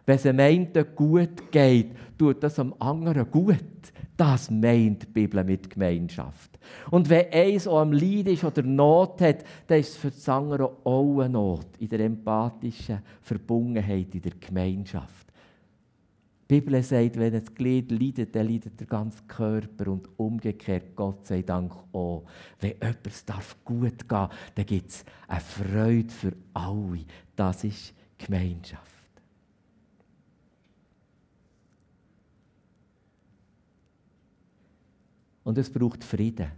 [0.07, 3.57] Wenn es einem einen gut geht, tut das am anderen gut.
[4.17, 6.59] Das meint die Bibel mit Gemeinschaft.
[6.91, 10.27] Und wenn eins auch am Leid ist oder Not hat, dann ist es für das
[10.29, 15.27] andere auch eine Not in der empathischen Verbundenheit in der Gemeinschaft.
[16.49, 21.27] Die Bibel sagt, wenn ein Glied leidet, dann leidet der ganze Körper und umgekehrt, Gott
[21.27, 22.25] sei Dank auch.
[22.61, 27.05] Wenn etwas darf gut gehen dann gibt es eine Freude für alle.
[27.35, 28.96] Das ist Gemeinschaft.
[35.47, 36.51] Und es braucht Frieden.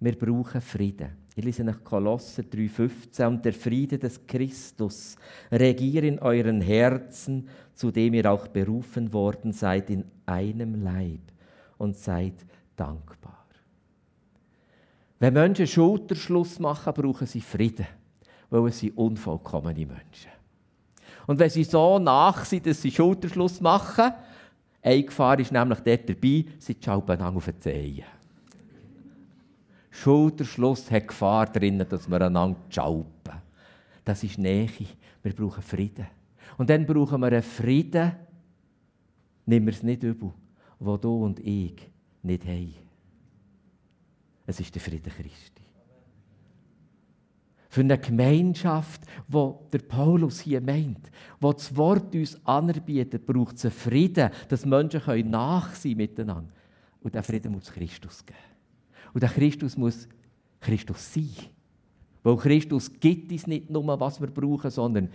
[0.00, 1.10] Wir brauchen Frieden.
[1.34, 3.26] Ich lese nach Kolosser 3,15.
[3.26, 5.14] Und der Friede des Christus
[5.52, 11.20] regiere in euren Herzen, zu dem ihr auch berufen worden seid, in einem Leib
[11.76, 13.44] und seid dankbar.
[15.18, 17.88] Wenn Menschen Schulterschluss machen, brauchen sie Frieden,
[18.48, 20.30] weil sind unvollkommene Menschen.
[21.26, 24.14] Und wenn sie so nach sind, dass sie Schulterschluss machen,
[24.86, 28.04] eine Gefahr ist nämlich dort dabei, sie schalten auf den Zehen.
[29.90, 33.42] Schulterschluss hat Gefahr drin, dass wir einander schalpen.
[34.04, 34.68] Das ist Nähe.
[35.22, 36.06] Wir brauchen Frieden.
[36.56, 38.12] Und dann brauchen wir einen Frieden,
[39.46, 40.32] nehmen wir es nicht übel,
[40.78, 41.90] wo du und ich
[42.22, 42.74] nicht haben.
[44.46, 45.55] Es ist der Frieden Christi.
[47.76, 53.66] Für eine Gemeinschaft, wo der Paulus hier meint, wo das Wort uns anerbietet, braucht es
[53.66, 56.54] einen Frieden, dass Menschen nach sein miteinander.
[57.02, 58.38] Und der Frieden muss Christus geben.
[59.12, 60.08] Und der Christus muss
[60.58, 61.28] Christus sein.
[62.22, 65.10] Weil Christus gibt uns nicht nur, was wir brauchen, sondern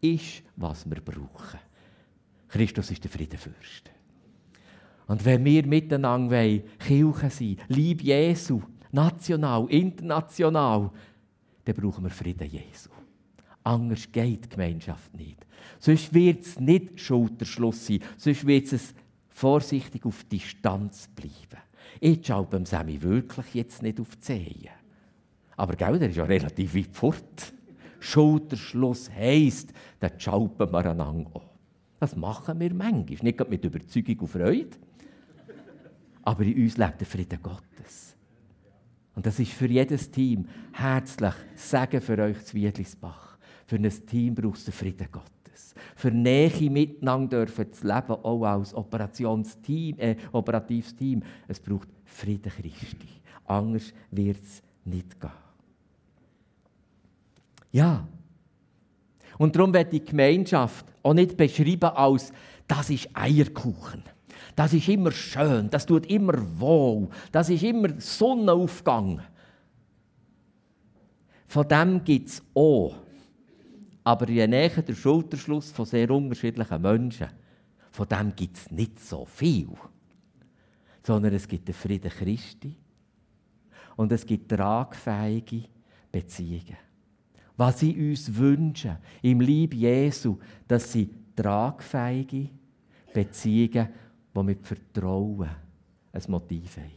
[0.00, 1.60] ist, was wir brauchen.
[2.48, 3.90] Christus ist der Friedenfürst.
[5.06, 10.90] Und wenn wir miteinander Kirche sein Liebe Jesu, national, international,
[11.66, 12.90] dann brauchen wir Frieden Jesu.
[13.64, 15.44] Anders geht die Gemeinschaft nicht.
[15.80, 18.94] Sonst wird es nicht Schulterschluss sein, sonst wird es
[19.28, 21.62] vorsichtig auf Distanz bleiben.
[22.00, 24.68] Ich schaue beim Sammy wirklich jetzt nicht auf die Zehen.
[25.56, 27.52] Aber gell, der ist ja relativ weit fort.
[27.98, 31.42] Schulterschluss heisst, dann schalten wir einander an.
[31.98, 34.76] Das machen wir manchmal, nicht mit Überzeugung und Freude,
[36.22, 38.15] aber in uns lebt der Frieden Gottes.
[39.16, 43.38] Und das ist für jedes Team herzlich Sagen für euch zu Wiedlisbach.
[43.64, 45.74] Für ein Team braucht es den Frieden Gottes.
[45.96, 51.22] Für Nähe miteinander dürfen zu leben, auch als Operationsteam, äh, operatives Team.
[51.48, 53.08] Es braucht Frieden Christi.
[53.46, 55.30] Anders wird es nicht gehen.
[57.72, 58.06] Ja.
[59.38, 62.32] Und darum wird die Gemeinschaft auch nicht beschrieben als,
[62.68, 64.02] das ist Eierkuchen.
[64.56, 69.20] Das ist immer schön, das tut immer wohl, das ist immer Sonnenaufgang.
[71.46, 72.94] Von dem gibt es auch.
[74.02, 77.28] Aber je näher der Schulterschluss von sehr unterschiedlichen Menschen,
[77.90, 79.68] von dem gibt es nicht so viel.
[81.02, 82.76] Sondern es gibt den Frieden Christi
[83.96, 85.64] und es gibt tragfähige
[86.10, 86.76] Beziehungen.
[87.58, 92.50] Was sie uns wünschen im Lieb Jesu, dass sie tragfähige,
[93.12, 93.88] Beziehungen,
[94.36, 95.48] die mit Vertrauen
[96.12, 96.90] ein Motiv haben.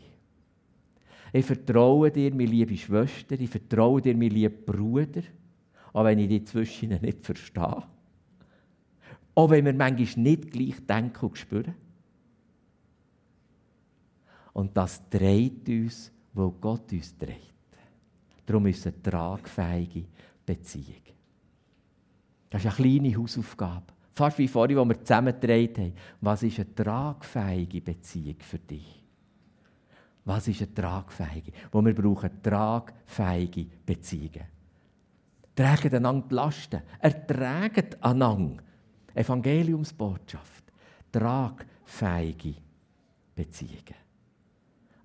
[1.31, 5.21] Ich vertraue dir, meine liebe Schwester, ich vertraue dir, mein lieber Bruder,
[5.93, 7.83] auch wenn ich die zwischen nicht verstehe.
[9.35, 11.75] Auch wenn wir manchmal nicht gleich denken und spüren.
[14.53, 17.37] Und das dreht uns, weil Gott uns dreht.
[18.45, 20.05] Darum ist es eine tragfähige
[20.45, 21.03] Beziehung.
[22.49, 23.93] Das ist eine kleine Hausaufgabe.
[24.19, 25.93] Fast wie vorhin, wo wir zusammengedreht haben.
[26.19, 29.01] Was ist eine tragfähige Beziehung für dich?
[30.25, 31.53] Was ist eine tragfähige?
[31.71, 34.43] Wo wir brauchen tragfähige Beziehungen.
[35.55, 36.81] Tragen einander die Lasten.
[36.99, 38.61] Ertragen einander.
[39.13, 40.65] Evangeliumsbotschaft.
[41.13, 42.55] Tragfähige
[43.33, 43.95] Beziehungen.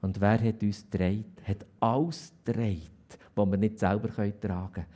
[0.01, 1.41] Und wer hat uns gedreht?
[1.47, 2.81] Hat alles gedreht,
[3.37, 4.87] was wir nicht selber tragen können.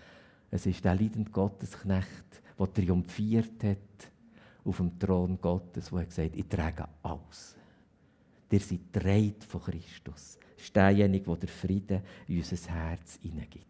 [0.50, 4.10] Es ist der leidende Gottesknecht, der triumphiert hat
[4.64, 7.56] auf dem Thron Gottes, wo er gesagt hat, ich trage alles.
[8.50, 10.38] Ihr seid dreht von Christus.
[10.56, 13.66] Das ist derjenige, der der Frieden in unser Herz hineingibt.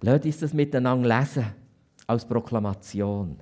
[0.00, 1.46] Lasst uns das miteinander lesen,
[2.06, 3.36] als Proklamation.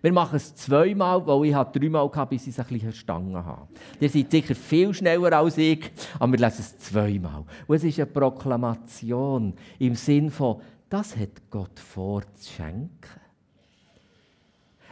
[0.00, 3.68] Wir machen es zweimal, weil ich dreimal hatte, bis ich es ein bisschen verstanden habe.
[4.00, 7.44] Ihr seid sicher viel schneller als ich, aber wir lesen es zweimal.
[7.66, 10.60] Und es ist eine Proklamation im Sinn von,
[10.92, 13.20] das hat Gott vor zu schenken.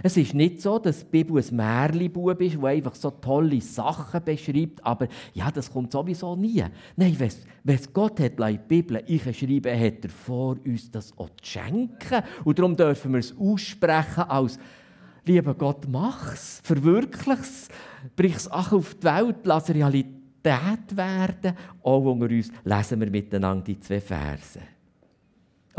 [0.02, 4.24] Es ist nicht so, dass die Bibel ein Märchenbub ist, der einfach so tolle Sachen
[4.24, 6.64] beschreibt, aber ja, das kommt sowieso nie.
[6.96, 7.16] Nein,
[7.66, 12.22] es Gott hat in der Bibel eingeschrieben, hat er vor uns das auch zu schenken.
[12.44, 14.58] Und darum dürfen wir es aussprechen als
[15.26, 17.68] Lieber Gott, mach's, verwirklich's,
[18.16, 21.54] brich's auch auf die Welt, lass Realität werden.
[21.82, 24.60] Auch unter uns lesen wir miteinander die zwei Verse.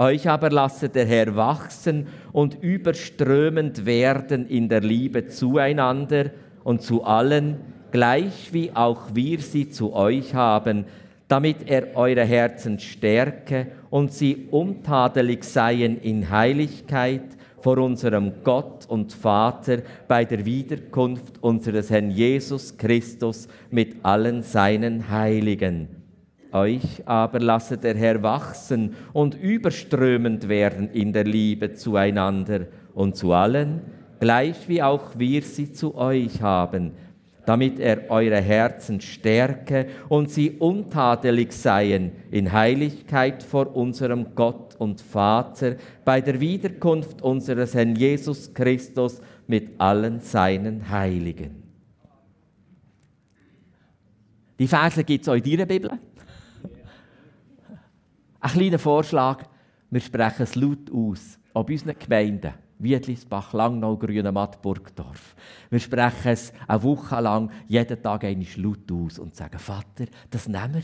[0.01, 6.31] Euch aber lasse der Herr wachsen und überströmend werden in der Liebe zueinander
[6.63, 7.57] und zu allen,
[7.91, 10.85] gleich wie auch wir sie zu euch haben,
[11.27, 19.13] damit er eure Herzen stärke und sie untadelig seien in Heiligkeit vor unserem Gott und
[19.13, 26.00] Vater bei der Wiederkunft unseres Herrn Jesus Christus mit allen seinen Heiligen.
[26.51, 33.31] Euch aber lasse der Herr wachsen und überströmend werden in der Liebe zueinander und zu
[33.31, 33.81] allen,
[34.19, 36.91] gleich wie auch wir sie zu euch haben,
[37.45, 45.01] damit er eure Herzen stärke und sie untadelig seien in Heiligkeit vor unserem Gott und
[45.01, 51.63] Vater bei der Wiederkunft unseres Herrn Jesus Christus mit allen seinen Heiligen.
[54.59, 55.91] Die Verse gibt es auch in deiner Bibel.
[58.41, 59.43] Ein kleiner Vorschlag,
[59.91, 65.35] wir sprechen es laut aus, ob unseren Gemeinden Wiedlisbach, Langnau, Grünematt, Burgdorf.
[65.69, 70.47] Wir sprechen es eine Woche lang, jeden Tag einmal laut aus und sagen, Vater, das
[70.47, 70.83] nehmen wir.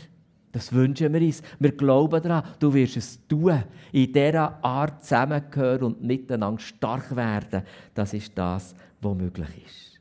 [0.52, 1.42] Das wünschen wir uns.
[1.58, 3.64] Wir glauben daran, du wirst es tun.
[3.90, 7.62] In dieser Art zusammengehören und miteinander stark werden.
[7.92, 10.00] Das ist das, was möglich ist.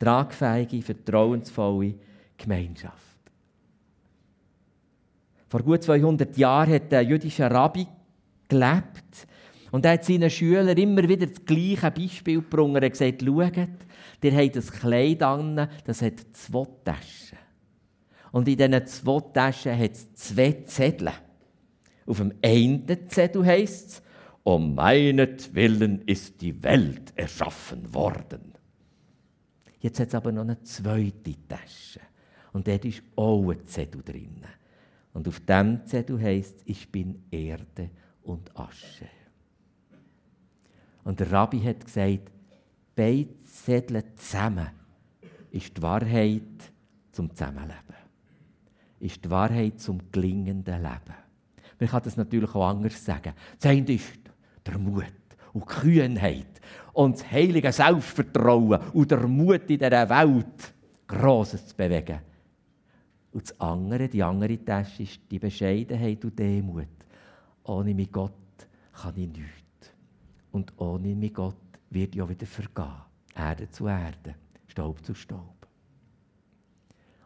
[0.00, 1.94] Tragfähige, vertrauensvolle
[2.36, 3.15] Gemeinschaft.
[5.56, 7.86] Vor gut 200 Jahren hat der jüdische Rabbi
[8.46, 9.26] gelebt
[9.70, 12.74] und er hat seinen Schülern immer wieder das gleiche Beispiel gebracht.
[12.74, 17.38] Er hat gesagt, schaut, ihr habt ein Kleid an, das hat zwei Taschen.
[18.32, 21.10] Und in diesen zwei Taschen hat es zwei Zettel.
[22.04, 24.02] Auf dem einen Zettel heisst es,
[24.42, 28.52] um meinetwillen ist die Welt erschaffen worden.
[29.80, 32.00] Jetzt hat es aber noch eine zweite Tasche.
[32.52, 34.42] Und dort ist auch ein Zettel drin.
[35.16, 37.88] Und auf dem Zettel heisst es, ich bin Erde
[38.22, 39.08] und Asche.
[41.04, 42.30] Und der Rabbi hat gesagt,
[42.94, 44.68] beide Zettel zusammen
[45.50, 46.42] ist die Wahrheit
[47.12, 47.96] zum Zusammenleben.
[49.00, 51.16] Ist die Wahrheit zum gelingenden Leben.
[51.80, 53.32] Man kann das natürlich auch anders sagen.
[53.58, 54.20] Das eine ist
[54.66, 55.04] der Mut
[55.54, 56.60] und die Kühnheit
[56.92, 60.74] und das heilige Selbstvertrauen und der Mut in dieser Welt,
[61.06, 62.18] Grosses zu bewegen.
[63.36, 66.86] Und das andere, die andere Tasche, ist die Bescheidenheit und Demut.
[67.64, 68.32] Ohne mich Gott
[68.94, 69.92] kann ich nichts.
[70.52, 71.54] Und ohne mich Gott
[71.90, 72.94] wird ja wieder vergehen.
[73.34, 74.36] Erde zu Erde,
[74.68, 75.68] Staub zu Staub.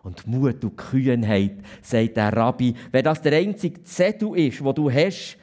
[0.02, 4.90] Und Mut und Kühnheit, sagt der Rabbi, wenn das der einzige Zettel ist, wo du
[4.90, 5.38] hast,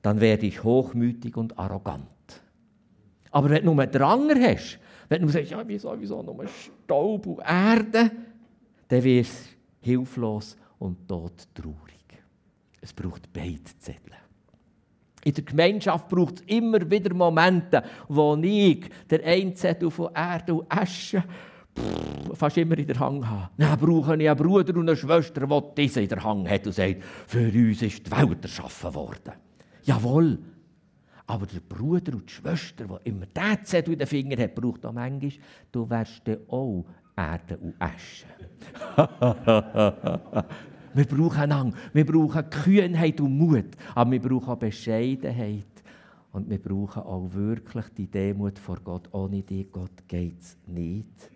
[0.00, 2.08] dann werde ich hochmütig und arrogant.
[3.30, 4.78] Aber wenn du nur Dranger hast,
[5.10, 8.10] wenn du sagst, ja, wieso, wieso nur Staub und Erde,
[8.88, 11.98] dann wirst du hilflos und todtraurig.
[12.80, 14.12] Es braucht beide Zettel.
[15.24, 20.72] In der Gemeinschaft braucht es immer wieder Momente, wo ich der Einzettel von Erde und
[20.72, 21.24] Asche
[22.34, 23.50] fast immer in der Hand habe.
[23.56, 26.72] Dann brauche ich einen Bruder und eine Schwester, die diese in der Hand hat und
[26.72, 29.32] sagt, für uns ist die Welt erschaffen worden.
[29.82, 30.38] Jawohl.
[31.26, 34.86] Aber der Bruder und die Schwester, die immer diesen Zettel in den Fingern hat, braucht
[34.86, 35.32] auch manchmal,
[35.70, 36.86] du wärst auch
[37.18, 38.26] Erde und Asche.
[40.94, 41.76] wir brauchen einander.
[41.92, 43.76] Wir brauchen Kühnheit und Mut.
[43.94, 45.66] Aber wir brauchen auch Bescheidenheit.
[46.30, 49.08] Und wir brauchen auch wirklich die Demut vor Gott.
[49.12, 51.30] Ohne die Gott geht es nicht.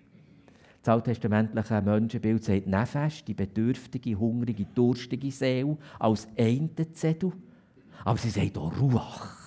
[0.82, 6.70] Das alttestamentliche Menschenbild sagt Nefesh, die bedürftige, hungrige, durstige Seele, als einen.
[8.04, 9.41] Aber sie sagt auch Ruach,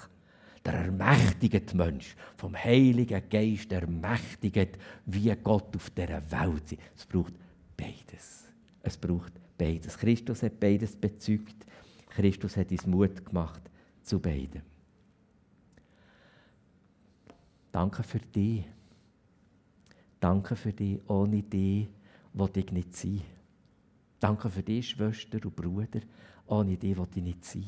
[0.65, 6.82] der ermächtigte Mensch, vom Heiligen Geist ermächtigt, wie Gott auf dieser Welt ist.
[6.95, 7.34] Es braucht
[7.78, 8.49] beides.
[8.82, 9.97] Es braucht beides.
[9.97, 11.65] Christus hat beides bezeugt.
[12.10, 13.62] Christus hat uns Mut gemacht
[14.01, 14.62] zu beiden.
[17.71, 18.63] Danke für dich.
[20.19, 20.99] Danke für dich.
[21.08, 21.88] Ohne dich
[22.34, 23.21] wollte ich nicht sein.
[24.19, 25.99] Danke für dich, Schwester und Bruder.
[26.47, 27.65] Ohne dich wollte ich nicht sein.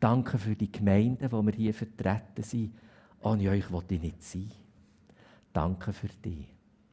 [0.00, 2.74] Danke für die Gemeinden, wo wir hier vertreten sind.
[3.20, 4.50] Ohne euch wollte ich nicht sein.
[5.52, 6.46] Danke für dich.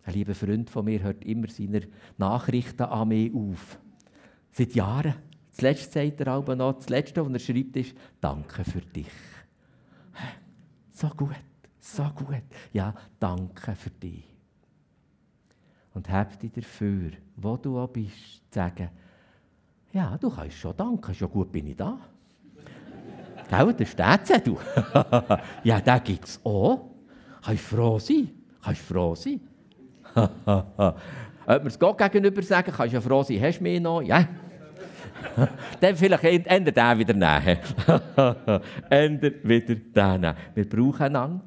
[0.03, 3.79] Ein lieber Freund von mir hört immer seine Nachrichten an mich auf.
[4.51, 5.15] Seit Jahren.
[5.51, 6.73] Das letzte sagt er aber noch.
[6.73, 9.07] Das letzte, was er schreibt, ist: Danke für dich.
[10.91, 11.35] So gut.
[11.79, 12.43] So gut.
[12.73, 14.25] Ja, danke für dich.
[15.93, 18.15] Und hab dich dafür, wo du auch bist,
[18.51, 18.89] zu sagen,
[19.91, 21.99] ja, du kannst schon danken, schon gut bin ich da.
[23.49, 24.57] Gell, der du.
[25.63, 26.91] ja, den gibt es auch.
[27.43, 28.29] Kannst froh sein.
[28.63, 29.39] Kannst froh sein.
[30.15, 34.01] Ob wir es Gott gegenüber sagen, kannst ja froh sein, hast du mich noch?
[34.01, 34.27] Ja.
[35.79, 37.59] Dann vielleicht ändert er wieder nehmen.
[38.89, 40.35] ändert wieder den.
[40.53, 41.41] Wir brauchen einander.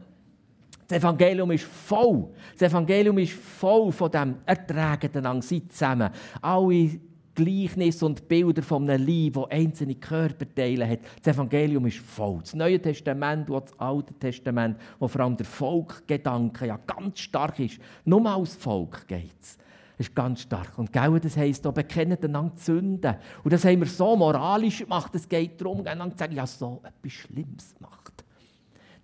[0.89, 2.29] Das Evangelium ist voll.
[2.59, 6.11] Das Evangelium ist voll von dem Ertragen an seid zusammen.
[6.41, 6.91] Alle
[7.35, 11.01] Gleichnisse und Bilder von einem Leib, das einzelne Körperteile hat.
[11.23, 12.41] Das Evangelium ist voll.
[12.41, 17.59] Das Neue Testament und das Alte Testament, wo vor allem der Volkgedanke ja ganz stark
[17.59, 17.79] ist.
[18.05, 19.59] Nur als Volk geht es.
[19.99, 20.79] Ist ganz stark.
[20.79, 23.15] Und gell, das heisst, da bekennen einander die Sünden.
[23.45, 25.15] Und das haben wir so moralisch gemacht.
[25.15, 28.25] Es geht darum, einander zu sagen, ja, so etwas Schlimmes gemacht.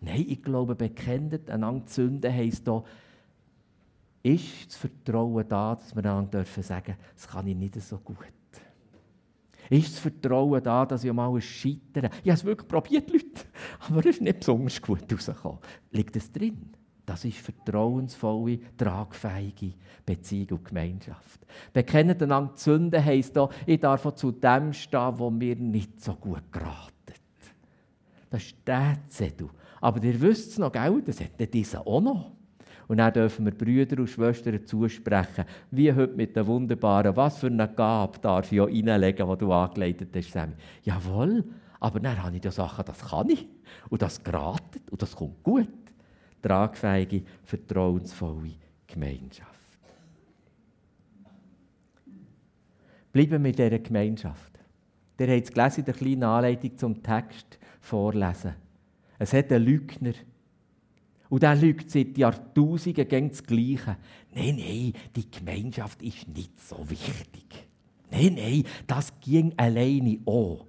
[0.00, 2.84] Nein, ich glaube, bekennt einander die Sünde heisst hier,
[4.34, 8.16] ist das Vertrauen da, dass wir einander dürfen sagen, das kann ich nicht so gut.
[9.70, 12.10] Ist das Vertrauen da, dass ich mal scheitere?
[12.22, 13.44] Ich habe es wirklich probiert, Leute,
[13.80, 15.58] aber es ist nicht besonders gut rausgekommen.
[15.90, 16.72] Liegt es drin?
[17.04, 21.40] Das ist vertrauensvolle, tragfähige Beziehung und Gemeinschaft.
[21.72, 26.14] Bekennen einander die Sünde heisst hier, ich darf zu dem stehen, wo mir nicht so
[26.14, 26.92] gut geraten.
[28.30, 29.48] Das ist der Zettel,
[29.80, 31.02] aber ihr wisst es noch, gell?
[31.02, 32.37] das hat dieser auch noch.
[32.88, 37.48] Und dann dürfen wir Brüder und Schwestern zusprechen, wie heute mit den wunderbaren, was für
[37.48, 40.54] eine Gabe darf ich auch reinlegen, die du angeleitet hast, Sammy.
[40.82, 41.44] Jawohl,
[41.80, 43.46] aber dann habe ich die Sachen, das kann ich.
[43.90, 45.68] Und das geratet und das kommt gut.
[46.42, 48.54] Tragfähige, vertrauensvolle
[48.86, 49.58] Gemeinschaft.
[53.12, 54.58] Bleiben wir in dieser Gemeinschaft.
[55.18, 58.54] Ihr habt es gelesen in der kleinen Anleitung zum Text vorlesen.
[59.18, 60.12] Es hat einen Lügner.
[61.28, 63.96] Und der lügt seit Jahrtausenden gegen das Gleiche.
[64.34, 67.68] Nein, nein, die Gemeinschaft ist nicht so wichtig.
[68.10, 70.66] Nein, nein, das ging alleine auch.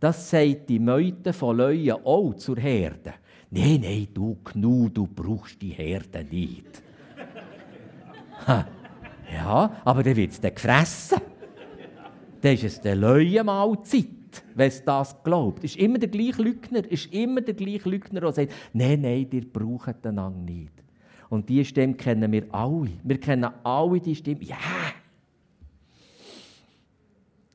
[0.00, 3.14] Das sagt die Meute von Leuen auch zur Herde.
[3.50, 6.82] Nein, nein, du Gnu, du brauchst die Herde nicht.
[9.32, 11.18] ja, aber dann wird es dann gefressen.
[12.40, 14.06] Dann ist es der Leuenmahlzeit
[14.54, 15.64] wenn es das glaubt.
[15.64, 19.50] Ist immer der gleiche Lügner, ist immer der gleiche Lügner, der sagt, nein, nein, ihr
[19.50, 20.72] braucht einander nicht.
[21.28, 22.90] Und diese Stimme kennen wir alle.
[23.02, 24.42] Wir kennen alle die Stimme.
[24.42, 24.56] Ja!
[24.56, 24.94] Yeah.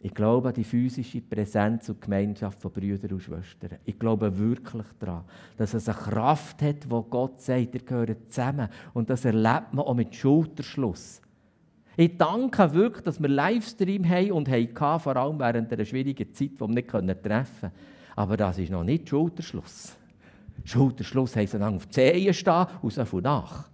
[0.06, 3.80] Ich glaube an die physische Präsenz und Gemeinschaft von Brüdern und Schwestern.
[3.86, 5.24] Ich glaube wirklich daran,
[5.58, 8.70] dass es eine Kraft hat, wo Gott sagt, ihr gehört zusammen.
[8.94, 11.24] Und das erlebt man auch mit Schulterschluss.
[11.98, 16.52] Ich danke wirklich, dass wir Livestream haben und hatten, vor allem während einer schwierigen Zeit,
[16.52, 17.72] die wir nicht treffen konnten.
[18.16, 19.96] Aber das ist noch nicht Schulterschluss.
[20.64, 23.70] Schulterschluss heisst, dann auf die Zehen stehen und so von nach.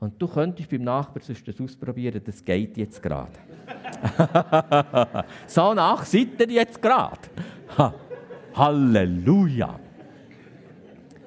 [0.00, 3.32] Und du könntest beim Nachbarn sonst das ausprobieren, das geht jetzt gerade.
[5.46, 7.20] so nach seid ihr jetzt gerade.
[8.54, 9.78] Halleluja.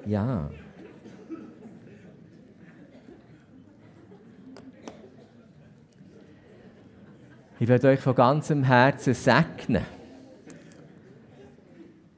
[0.06, 0.50] Ja.
[7.58, 9.84] Ich werde euch von ganzem Herzen segnen.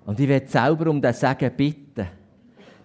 [0.04, 2.06] Und ich werde selber um das Sagen bitten,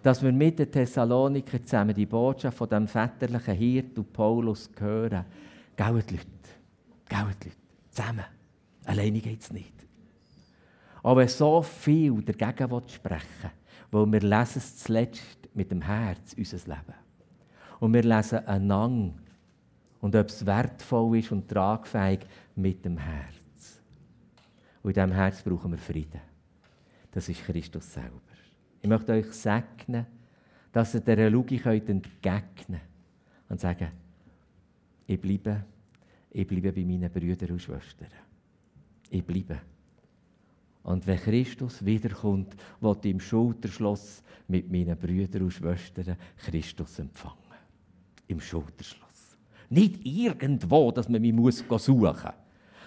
[0.01, 5.25] dass wir mit den Thessaloniker zusammen die Botschaft von dem väterlichen Hirt Paulus hören.
[5.75, 6.17] Gell, Leute?
[7.09, 7.55] Gell, Leute?
[7.89, 8.25] Zusammen.
[8.85, 9.73] Alleine geht es nicht.
[11.01, 13.51] Aber so viel dagegen sprechen
[13.91, 16.93] weil wir lesen es zuletzt mit dem Herz, unser Leben.
[17.79, 19.13] Und wir lesen einander
[20.05, 22.19] und ob es wertvoll ist und tragfähig
[22.55, 23.81] mit dem Herz.
[24.83, 26.21] Und in diesem Herz brauchen wir Frieden.
[27.09, 28.21] Das ist Christus selber.
[28.83, 30.05] Ich möchte euch segnen,
[30.71, 32.81] dass ihr dieser Logik entgegnen könnt
[33.49, 33.87] und sagen,
[35.07, 35.65] ich bleibe,
[36.29, 38.09] ich bleibe bei meinen Brüdern und Schwestern.
[39.09, 39.59] Ich bleibe.
[40.83, 47.39] Und wenn Christus wiederkommt, wird im Schulterschloss mit meinen Brüdern und Schwestern Christus empfangen.
[48.27, 49.04] Im Schulterschloss.
[49.75, 52.23] Nicht irgendwo, dass man mich suchen muss.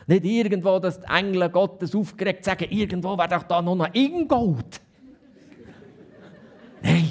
[0.07, 4.81] Nicht irgendwo, dass die Engel Gottes aufgeregt sagen, irgendwo wäre doch da noch ein Ingold.
[6.83, 7.11] Nein,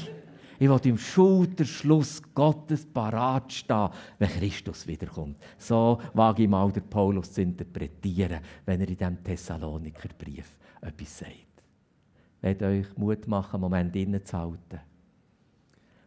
[0.57, 5.37] ich will im Schulterschluss Gottes parat stehen, wenn Christus wiederkommt.
[5.59, 11.31] So wage ich mal den Paulus zu interpretieren, wenn er in diesem Thessalonikerbrief etwas sagt.
[12.41, 14.79] Ich euch Mut machen, einen Moment innezuhalten.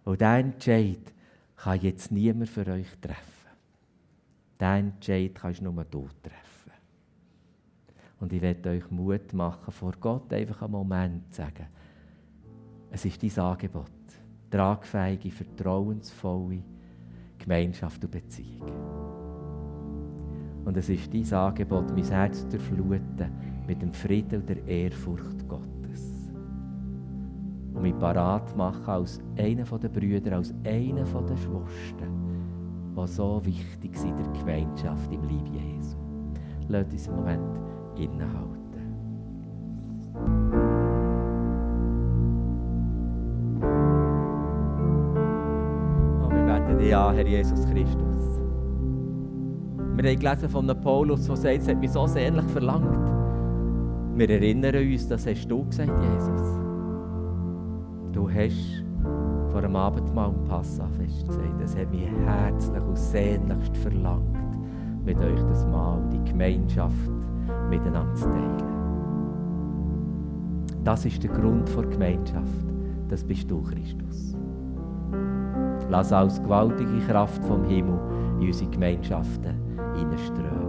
[0.02, 1.14] Und diesen Entscheid
[1.54, 3.39] kann jetzt niemand für euch treffen.
[4.60, 6.72] Diesen Entscheid kannst nur du treffen.
[8.20, 11.66] Und ich werde euch Mut machen, vor Gott einfach einen Moment zu sagen,
[12.90, 13.90] es ist dein Angebot,
[14.50, 16.62] tragfähige, vertrauensvolle
[17.38, 18.70] Gemeinschaft und Beziehung.
[20.66, 23.32] Und es ist dein Angebot, mein Herz zu fluten
[23.66, 26.30] mit dem Frieden und der Ehrfurcht Gottes.
[27.72, 32.29] Und mich parat machen als einer der Brüder, als einer der Schwestern,
[32.96, 35.96] die so wichtig sind in der Gemeinschaft im Liebe Jesu.
[36.68, 37.58] Lasst uns einen Moment
[37.96, 38.58] innehalten.
[46.22, 48.40] Oh, wir beten dich an, Herr Jesus Christus.
[49.96, 53.10] Wir haben gelesen von Paulus, der sagt, es hat mich so sehnlich verlangt
[54.20, 56.60] wir erinnern uns, das hast du gesagt, Jesus.
[58.12, 58.84] Du hast
[59.50, 64.36] vor dem Abendmahl im Passafest gesagt, es hat mich herzlich und sehnlichst verlangt,
[65.04, 67.10] mit euch das Mahl, die Gemeinschaft
[67.68, 68.80] miteinander zu teilen.
[70.84, 72.64] Das ist der Grund der Gemeinschaft.
[73.08, 74.36] Das bist du, Christus.
[75.90, 77.98] Lass als gewaltige Kraft vom Himmel
[78.40, 79.56] in unsere Gemeinschaften
[79.96, 80.59] hineinströmen.